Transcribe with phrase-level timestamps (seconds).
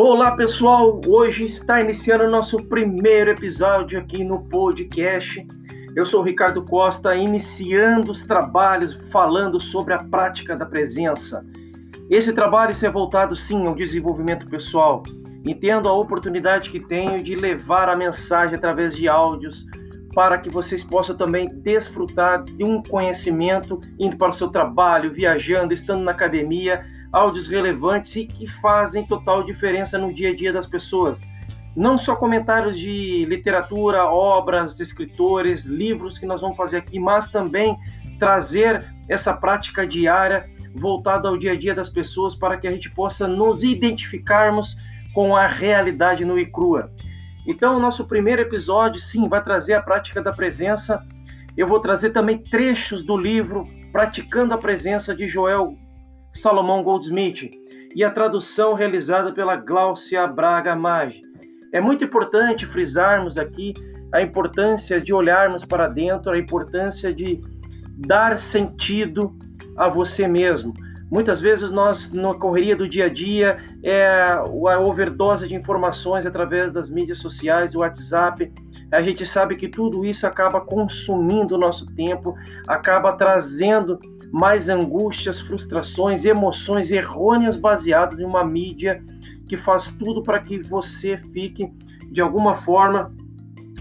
[0.00, 5.44] Olá pessoal, hoje está iniciando o nosso primeiro episódio aqui no podcast.
[5.96, 11.44] Eu sou o Ricardo Costa, iniciando os trabalhos falando sobre a prática da presença.
[12.08, 15.02] Esse trabalho é voltado sim ao desenvolvimento pessoal.
[15.44, 19.66] Entendo a oportunidade que tenho de levar a mensagem através de áudios
[20.14, 25.74] para que vocês possam também desfrutar de um conhecimento indo para o seu trabalho, viajando,
[25.74, 30.66] estando na academia áudios relevantes e que fazem total diferença no dia a dia das
[30.66, 31.18] pessoas.
[31.76, 37.76] Não só comentários de literatura, obras, escritores, livros que nós vamos fazer aqui, mas também
[38.18, 42.90] trazer essa prática diária voltada ao dia a dia das pessoas para que a gente
[42.90, 44.76] possa nos identificarmos
[45.14, 46.90] com a realidade no e crua.
[47.46, 51.02] Então, o nosso primeiro episódio, sim, vai trazer a prática da presença.
[51.56, 55.74] Eu vou trazer também trechos do livro Praticando a Presença de Joel
[56.42, 57.50] Salomão Goldsmith
[57.94, 61.22] e a tradução realizada pela Gláucia Braga Maggi.
[61.72, 63.74] É muito importante frisarmos aqui
[64.14, 67.40] a importância de olharmos para dentro, a importância de
[68.06, 69.36] dar sentido
[69.76, 70.72] a você mesmo.
[71.10, 76.70] Muitas vezes nós, na correria do dia a dia, é a overdose de informações através
[76.72, 78.52] das mídias sociais, o WhatsApp,
[78.90, 82.34] a gente sabe que tudo isso acaba consumindo o nosso tempo,
[82.66, 83.98] acaba trazendo
[84.32, 89.02] mais angústias, frustrações, emoções errôneas baseadas em uma mídia
[89.46, 91.70] que faz tudo para que você fique
[92.10, 93.12] de alguma forma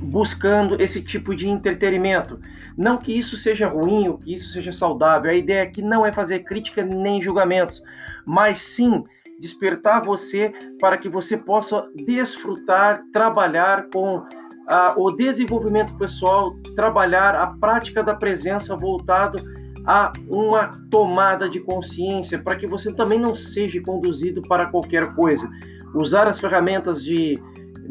[0.00, 2.40] buscando esse tipo de entretenimento.
[2.76, 6.12] Não que isso seja ruim ou que isso seja saudável, a ideia aqui não é
[6.12, 7.82] fazer crítica nem julgamentos,
[8.26, 9.04] mas sim
[9.38, 14.24] despertar você para que você possa desfrutar, trabalhar com
[14.68, 19.42] ah, o desenvolvimento pessoal, trabalhar a prática da presença voltado
[19.86, 25.48] a uma tomada de consciência para que você também não seja conduzido para qualquer coisa.
[25.94, 27.38] Usar as ferramentas de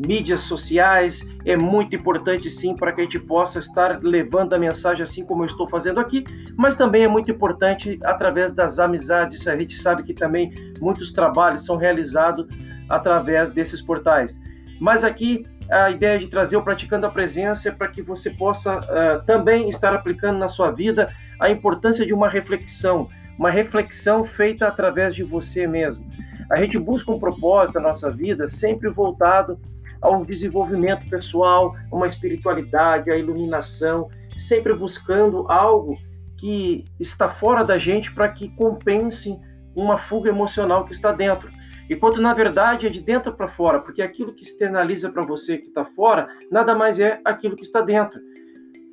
[0.06, 5.04] mídias sociais é muito importante sim para que a gente possa estar levando a mensagem
[5.04, 6.23] assim como eu estou fazendo aqui,
[6.55, 9.48] mas também é muito importante através das amizades.
[9.48, 12.48] A gente sabe que também muitos trabalhos são realizados
[12.89, 14.36] através desses portais.
[14.80, 19.26] Mas aqui a ideia de trazer o praticando a presença para que você possa uh,
[19.26, 23.09] também estar aplicando na sua vida a importância de uma reflexão,
[23.39, 26.05] uma reflexão feita através de você mesmo.
[26.52, 29.58] A gente busca um propósito na nossa vida sempre voltado
[30.02, 35.98] ao desenvolvimento pessoal, uma espiritualidade, a iluminação, sempre buscando algo
[36.38, 39.39] que está fora da gente para que compense
[39.76, 41.49] uma fuga emocional que está dentro.
[41.91, 45.67] Enquanto na verdade é de dentro para fora, porque aquilo que externaliza para você que
[45.67, 48.17] está fora nada mais é aquilo que está dentro.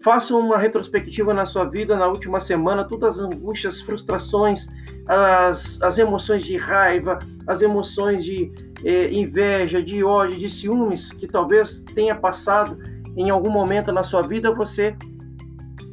[0.03, 4.67] Faça uma retrospectiva na sua vida na última semana, todas as angústias, frustrações,
[5.07, 8.51] as, as emoções de raiva, as emoções de
[8.85, 12.77] eh, inveja, de ódio, de ciúmes que talvez tenha passado
[13.17, 14.97] em algum momento na sua vida, você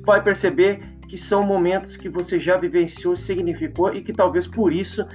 [0.04, 5.06] vai perceber que são momentos que você já vivenciou, significou e que talvez por isso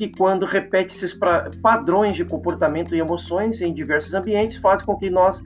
[0.00, 1.12] que quando repete esses
[1.60, 5.38] padrões de comportamento e emoções em diversos ambientes faz com que nós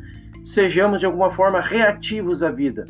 [0.45, 2.85] sejamos de alguma forma reativos à vida.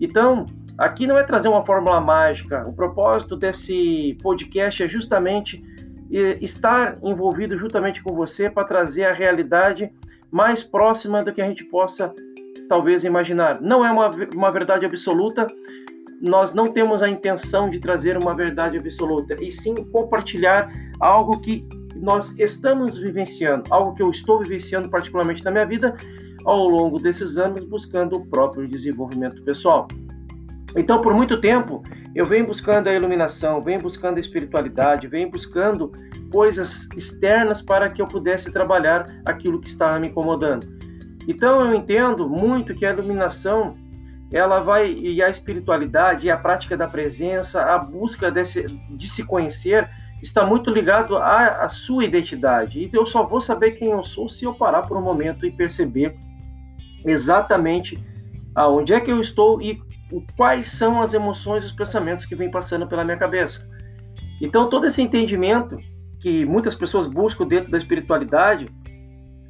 [0.00, 0.46] Então,
[0.78, 2.64] aqui não é trazer uma fórmula mágica.
[2.68, 5.60] O propósito desse podcast é justamente
[6.40, 9.90] estar envolvido juntamente com você para trazer a realidade
[10.30, 12.14] mais próxima do que a gente possa
[12.68, 13.60] talvez imaginar.
[13.60, 15.48] Não é uma, uma verdade absoluta,
[16.20, 20.70] nós não temos a intenção de trazer uma verdade absoluta, e sim compartilhar
[21.00, 25.96] algo que nós estamos vivenciando, algo que eu estou vivenciando particularmente na minha vida
[26.44, 29.88] ao longo desses anos buscando o próprio desenvolvimento pessoal.
[30.76, 31.82] Então, por muito tempo,
[32.14, 35.90] eu venho buscando a iluminação, venho buscando a espiritualidade, venho buscando
[36.32, 40.66] coisas externas para que eu pudesse trabalhar aquilo que estava me incomodando.
[41.26, 43.74] Então, eu entendo muito que a iluminação,
[44.32, 49.24] ela vai e a espiritualidade, e a prática da presença, a busca desse, de se
[49.24, 49.88] conhecer,
[50.22, 52.78] está muito ligado à, à sua identidade.
[52.80, 55.50] E eu só vou saber quem eu sou se eu parar por um momento e
[55.50, 56.16] perceber
[57.06, 57.96] exatamente
[58.54, 59.80] aonde é que eu estou e
[60.36, 63.66] quais são as emoções os pensamentos que vêm passando pela minha cabeça.
[64.40, 65.78] Então, todo esse entendimento
[66.20, 68.66] que muitas pessoas buscam dentro da espiritualidade,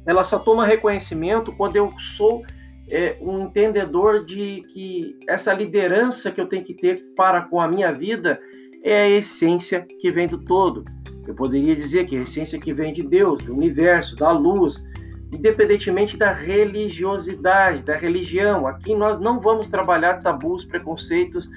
[0.05, 2.43] ela só toma reconhecimento quando eu sou
[2.89, 7.67] é, um entendedor de que essa liderança que eu tenho que ter para com a
[7.67, 8.39] minha vida
[8.83, 10.83] é a essência que vem do todo.
[11.27, 14.83] Eu poderia dizer que a essência que vem de Deus, do universo, da luz,
[15.33, 18.65] independentemente da religiosidade, da religião.
[18.65, 21.47] Aqui nós não vamos trabalhar tabus, preconceitos,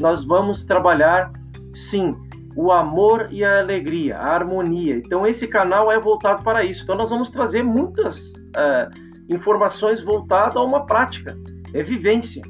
[0.00, 1.32] nós vamos trabalhar,
[1.74, 2.16] sim,
[2.56, 4.96] o amor e a alegria, a harmonia.
[4.96, 6.82] Então esse canal é voltado para isso.
[6.82, 11.36] Então nós vamos trazer muitas uh, informações voltadas a uma prática,
[11.72, 12.42] é vivência.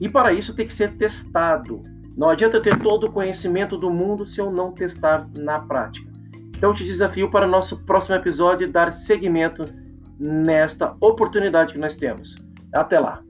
[0.00, 1.82] E para isso tem que ser testado.
[2.16, 6.10] Não adianta ter todo o conhecimento do mundo se eu não testar na prática.
[6.56, 9.64] Então eu te desafio para o nosso próximo episódio dar seguimento
[10.18, 12.34] nesta oportunidade que nós temos.
[12.72, 13.25] Até lá!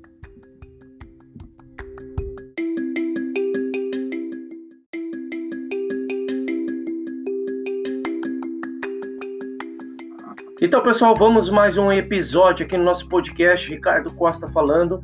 [10.66, 15.00] Então, pessoal, vamos mais um episódio aqui no nosso podcast, Ricardo Costa falando.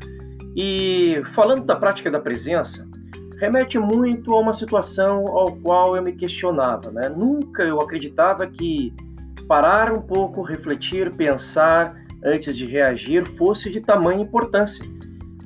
[0.56, 2.84] E falando da prática da presença,
[3.38, 7.08] remete muito a uma situação ao qual eu me questionava, né?
[7.08, 8.92] Nunca eu acreditava que
[9.46, 11.94] parar um pouco, refletir, pensar
[12.24, 14.84] antes de reagir fosse de tamanha importância.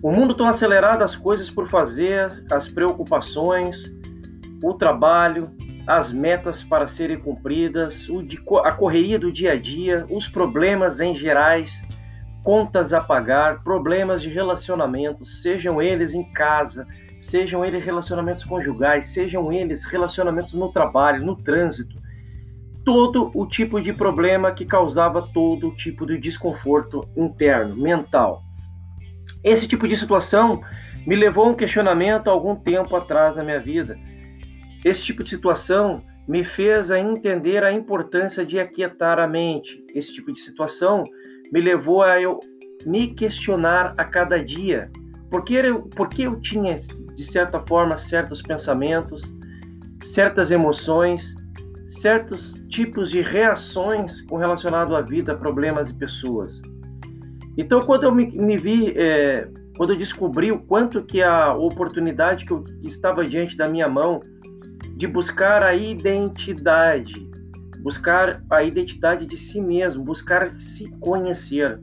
[0.02, 3.76] O mundo tão acelerado, as coisas por fazer, as preocupações,
[4.64, 5.50] o trabalho,
[5.86, 8.08] as metas para serem cumpridas,
[8.64, 11.80] a correria do dia a dia, os problemas em gerais,
[12.42, 16.86] contas a pagar, problemas de relacionamento, sejam eles em casa,
[17.22, 21.96] sejam eles relacionamentos conjugais, sejam eles relacionamentos no trabalho, no trânsito,
[22.84, 28.42] todo o tipo de problema que causava todo tipo de desconforto interno, mental.
[29.42, 30.60] Esse tipo de situação
[31.06, 33.96] me levou a um questionamento algum tempo atrás na minha vida
[34.86, 39.84] esse tipo de situação me fez a entender a importância de aquietar a mente.
[39.92, 41.02] Esse tipo de situação
[41.52, 42.38] me levou a eu
[42.86, 44.88] me questionar a cada dia.
[45.28, 46.80] Porque eu, porque eu tinha,
[47.16, 49.22] de certa forma, certos pensamentos,
[50.04, 51.34] certas emoções,
[52.00, 56.62] certos tipos de reações com relacionado à vida, problemas e pessoas.
[57.58, 62.44] Então, quando eu me, me vi, é, quando eu descobri o quanto que a oportunidade
[62.44, 64.20] que, eu, que estava diante da minha mão
[64.96, 67.28] de buscar a identidade,
[67.82, 71.78] buscar a identidade de si mesmo, buscar se conhecer.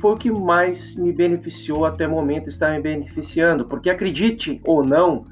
[0.00, 4.84] Foi o que mais me beneficiou até o momento, está me beneficiando, porque acredite ou
[4.84, 5.24] não,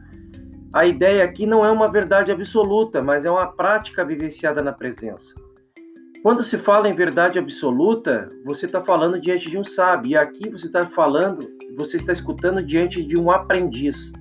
[0.73, 5.35] a ideia aqui não é uma verdade absoluta, mas é uma prática vivenciada na presença.
[6.23, 10.49] Quando se fala em verdade absoluta, você está falando diante de um sábio, e aqui
[10.49, 11.41] você está falando,
[11.77, 14.13] você está escutando diante de um aprendiz.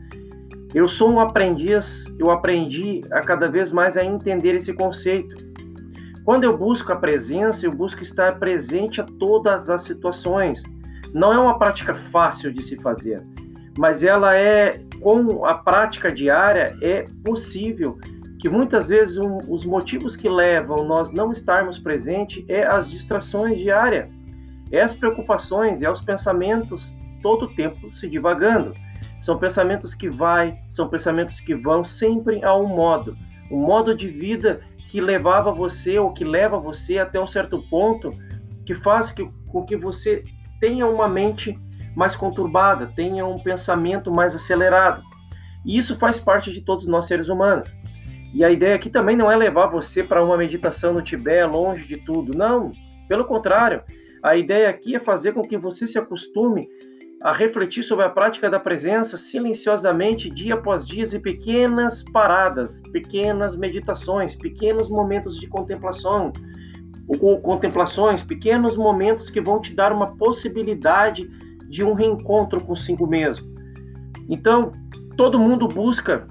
[0.74, 5.36] Eu sou um aprendiz, eu aprendi a cada vez mais a entender esse conceito.
[6.24, 10.62] Quando eu busco a presença, eu busco estar presente a todas as situações.
[11.12, 13.26] Não é uma prática fácil de se fazer,
[13.80, 17.98] mas ela é, com a prática diária, é possível
[18.40, 23.58] que muitas vezes um, os motivos que levam nós não estarmos presentes é as distrações
[23.58, 24.08] diárias,
[24.72, 26.94] é as preocupações, é os pensamentos
[27.24, 28.74] todo o tempo se divagando.
[29.22, 33.18] São pensamentos que vai, são pensamentos que vão sempre a um modo,
[33.52, 38.14] um modo de vida que levava você ou que leva você até um certo ponto
[38.66, 40.24] que faz que, com que você
[40.60, 41.58] tenha uma mente
[41.96, 45.04] mais conturbada, tenha um pensamento mais acelerado.
[45.66, 47.70] E isso faz parte de todos nós seres humanos.
[48.34, 51.86] E a ideia aqui também não é levar você para uma meditação no Tibete, longe
[51.88, 52.38] de tudo.
[52.38, 52.72] Não,
[53.08, 53.82] pelo contrário.
[54.22, 56.68] A ideia aqui é fazer com que você se acostume
[57.22, 63.58] a refletir sobre a prática da presença silenciosamente, dia após dia, e pequenas paradas, pequenas
[63.58, 66.32] meditações, pequenos momentos de contemplação,
[67.20, 71.28] ou contemplações, pequenos momentos que vão te dar uma possibilidade
[71.68, 73.48] de um reencontro consigo mesmo.
[74.30, 74.72] Então,
[75.18, 76.26] todo mundo busca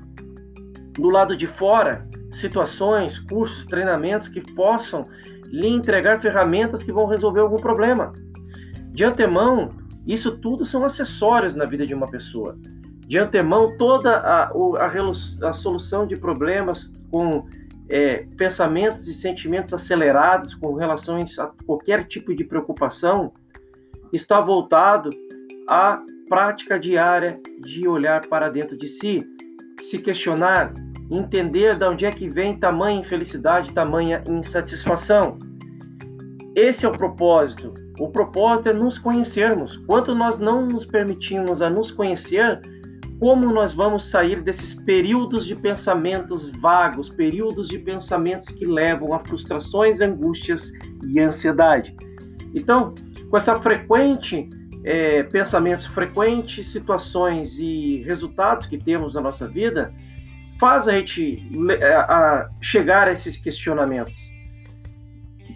[0.95, 5.04] do lado de fora situações, cursos, treinamentos que possam
[5.47, 8.12] lhe entregar ferramentas que vão resolver algum problema.
[8.92, 9.71] De antemão,
[10.09, 12.59] isso tudo são acessórios na vida de uma pessoa.
[13.07, 17.47] De antemão, toda a, a, a solução de problemas com
[17.88, 23.33] é, pensamentos e sentimentos acelerados com relação a qualquer tipo de preocupação
[24.12, 25.11] está voltado
[25.69, 29.21] à prática diária de olhar para dentro de si,
[29.83, 30.73] se questionar,
[31.11, 35.38] entender de onde é que vem tamanha infelicidade, tamanha insatisfação.
[36.59, 39.77] Esse é o propósito o propósito é nos conhecermos.
[39.87, 42.61] Quanto nós não nos permitimos a nos conhecer,
[43.19, 49.19] como nós vamos sair desses períodos de pensamentos vagos, períodos de pensamentos que levam a
[49.19, 50.71] frustrações, angústias
[51.09, 51.95] e ansiedade.
[52.55, 52.95] Então,
[53.29, 54.49] com essa frequente
[54.85, 59.93] é, pensamentos frequentes, situações e resultados que temos na nossa vida,
[60.61, 61.43] faz a gente
[61.83, 64.15] a, a chegar a esses questionamentos.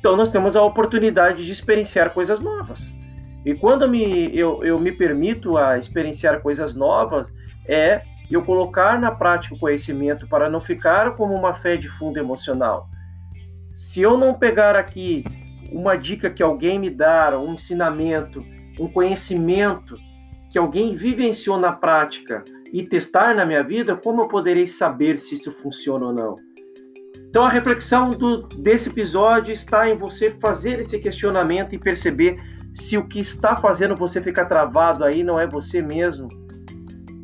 [0.03, 2.81] Então nós temos a oportunidade de experienciar coisas novas.
[3.47, 7.33] E quando me, eu, eu me permito a experienciar coisas novas,
[7.69, 12.19] é eu colocar na prática o conhecimento para não ficar como uma fé de fundo
[12.19, 12.89] emocional.
[13.77, 15.25] Se eu não pegar aqui
[15.71, 18.45] uma dica que alguém me dar, um ensinamento,
[18.81, 19.97] um conhecimento
[20.51, 22.43] que alguém vivenciou na prática
[22.73, 26.52] e testar na minha vida, como eu poderei saber se isso funciona ou não?
[27.33, 32.37] Então a reflexão do, desse episódio está em você fazer esse questionamento e perceber
[32.75, 36.29] se o que está fazendo você ficar travado aí não é você mesmo,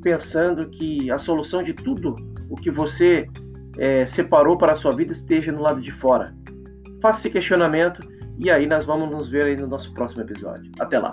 [0.02, 2.16] pensando que a solução de tudo
[2.48, 3.28] o que você
[3.76, 6.34] é, separou para a sua vida esteja no lado de fora.
[7.02, 8.00] Faça esse questionamento
[8.42, 10.72] e aí nós vamos nos ver aí no nosso próximo episódio.
[10.80, 11.10] Até lá!